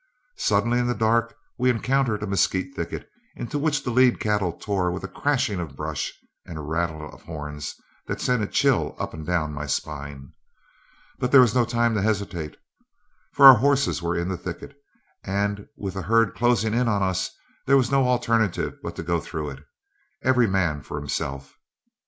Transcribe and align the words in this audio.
Suddenly 0.39 0.79
in 0.79 0.87
the 0.87 0.95
dark 0.95 1.35
we 1.59 1.69
encountered 1.69 2.23
a 2.23 2.25
mesquite 2.25 2.75
thicket 2.75 3.07
into 3.35 3.59
which 3.59 3.83
the 3.83 3.91
lead 3.91 4.19
cattle 4.19 4.51
tore 4.51 4.89
with 4.89 5.03
a 5.03 5.07
crashing 5.07 5.59
of 5.59 5.75
brush 5.75 6.11
and 6.43 6.57
a 6.57 6.61
rattle 6.61 7.07
of 7.13 7.21
horns 7.21 7.75
that 8.07 8.19
sent 8.19 8.41
a 8.41 8.47
chill 8.47 8.95
up 8.97 9.13
and 9.13 9.27
down 9.27 9.53
my 9.53 9.67
spine. 9.67 10.33
But 11.19 11.31
there 11.31 11.39
was 11.39 11.53
no 11.53 11.65
time 11.65 11.93
to 11.93 12.01
hesitate, 12.01 12.57
for 13.33 13.45
our 13.45 13.57
horses 13.59 14.01
were 14.01 14.17
in 14.17 14.27
the 14.27 14.37
thicket, 14.37 14.75
and 15.23 15.67
with 15.77 15.93
the 15.93 16.01
herd 16.01 16.33
closing 16.33 16.73
in 16.73 16.87
on 16.87 17.03
us 17.03 17.29
there 17.67 17.77
was 17.77 17.91
no 17.91 18.07
alternative 18.07 18.79
but 18.81 18.95
to 18.95 19.03
go 19.03 19.19
through 19.21 19.51
it, 19.51 19.63
every 20.23 20.47
man 20.47 20.81
for 20.81 20.97
himself. 20.97 21.53